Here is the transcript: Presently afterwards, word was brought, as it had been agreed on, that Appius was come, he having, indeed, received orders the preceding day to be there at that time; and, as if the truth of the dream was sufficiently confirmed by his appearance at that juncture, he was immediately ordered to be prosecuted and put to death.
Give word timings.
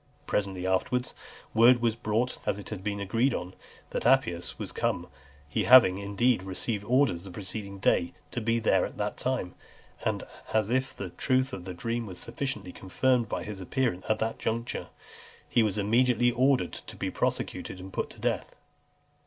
Presently 0.25 0.65
afterwards, 0.65 1.13
word 1.53 1.79
was 1.79 1.95
brought, 1.95 2.39
as 2.47 2.57
it 2.57 2.69
had 2.69 2.83
been 2.83 2.99
agreed 2.99 3.35
on, 3.35 3.53
that 3.91 4.03
Appius 4.03 4.57
was 4.57 4.71
come, 4.71 5.05
he 5.47 5.65
having, 5.65 5.99
indeed, 5.99 6.41
received 6.41 6.83
orders 6.83 7.23
the 7.23 7.29
preceding 7.29 7.77
day 7.77 8.13
to 8.31 8.41
be 8.41 8.57
there 8.57 8.83
at 8.83 8.97
that 8.97 9.15
time; 9.15 9.53
and, 10.03 10.23
as 10.55 10.71
if 10.71 10.97
the 10.97 11.11
truth 11.11 11.53
of 11.53 11.65
the 11.65 11.75
dream 11.75 12.07
was 12.07 12.17
sufficiently 12.17 12.71
confirmed 12.71 13.29
by 13.29 13.43
his 13.43 13.61
appearance 13.61 14.03
at 14.09 14.17
that 14.17 14.39
juncture, 14.39 14.87
he 15.47 15.61
was 15.61 15.77
immediately 15.77 16.31
ordered 16.31 16.73
to 16.73 16.95
be 16.95 17.11
prosecuted 17.11 17.79
and 17.79 17.93
put 17.93 18.09
to 18.09 18.19
death. 18.19 18.55